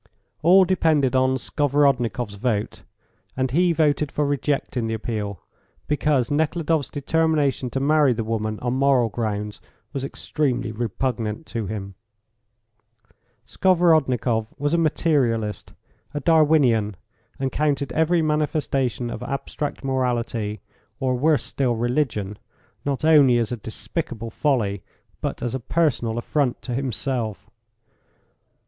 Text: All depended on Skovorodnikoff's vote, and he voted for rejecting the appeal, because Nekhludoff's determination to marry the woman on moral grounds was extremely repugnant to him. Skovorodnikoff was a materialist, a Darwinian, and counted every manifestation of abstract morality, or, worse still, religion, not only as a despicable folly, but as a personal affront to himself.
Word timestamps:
All 0.41 0.65
depended 0.65 1.15
on 1.15 1.37
Skovorodnikoff's 1.37 2.33
vote, 2.33 2.81
and 3.37 3.51
he 3.51 3.71
voted 3.71 4.11
for 4.11 4.25
rejecting 4.25 4.87
the 4.87 4.95
appeal, 4.95 5.43
because 5.87 6.31
Nekhludoff's 6.31 6.89
determination 6.89 7.69
to 7.69 7.79
marry 7.79 8.11
the 8.11 8.23
woman 8.23 8.57
on 8.61 8.73
moral 8.73 9.09
grounds 9.09 9.61
was 9.93 10.03
extremely 10.03 10.71
repugnant 10.71 11.45
to 11.53 11.67
him. 11.67 11.93
Skovorodnikoff 13.45 14.47
was 14.57 14.73
a 14.73 14.77
materialist, 14.79 15.73
a 16.15 16.19
Darwinian, 16.19 16.95
and 17.37 17.51
counted 17.51 17.91
every 17.93 18.23
manifestation 18.23 19.11
of 19.11 19.21
abstract 19.21 19.83
morality, 19.83 20.61
or, 20.99 21.13
worse 21.13 21.43
still, 21.43 21.75
religion, 21.75 22.39
not 22.83 23.05
only 23.05 23.37
as 23.37 23.51
a 23.51 23.55
despicable 23.57 24.31
folly, 24.31 24.81
but 25.21 25.43
as 25.43 25.53
a 25.53 25.59
personal 25.59 26.17
affront 26.17 26.59
to 26.63 26.73
himself. 26.73 27.51